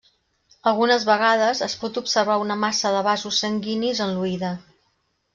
Algunes 0.69 1.03
vegades, 1.09 1.59
es 1.65 1.75
pot 1.83 1.99
observar 2.01 2.37
una 2.45 2.57
massa 2.63 2.93
de 2.95 3.03
vasos 3.09 3.43
sanguinis 3.45 4.01
en 4.07 4.15
l'oïda. 4.15 4.51